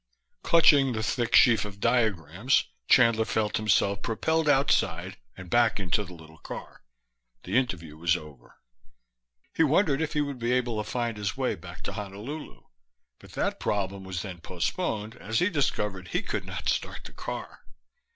Clutching 0.41 0.93
the 0.93 1.03
thick 1.03 1.35
sheaf 1.35 1.63
of 1.63 1.79
diagrams, 1.79 2.63
Chandler 2.89 3.23
felt 3.23 3.57
himself 3.57 4.01
propelled 4.01 4.49
outside 4.49 5.17
and 5.37 5.47
back 5.47 5.79
into 5.79 6.03
the 6.03 6.15
little 6.15 6.39
car. 6.39 6.81
The 7.43 7.55
interview 7.55 7.95
was 7.97 8.17
over. 8.17 8.57
He 9.53 9.61
wondered 9.61 10.01
if 10.01 10.13
he 10.13 10.21
would 10.21 10.39
be 10.39 10.53
able 10.53 10.83
to 10.83 10.89
find 10.89 11.17
his 11.17 11.37
way 11.37 11.53
back 11.53 11.83
to 11.83 11.93
Honolulu, 11.93 12.63
but 13.19 13.33
that 13.33 13.59
problem 13.59 14.03
was 14.03 14.23
then 14.23 14.39
postponed 14.39 15.15
as 15.17 15.37
he 15.37 15.51
discovered 15.51 16.07
he 16.07 16.23
could 16.23 16.45
not 16.47 16.67
start 16.67 17.03
the 17.03 17.13
car. 17.13 17.59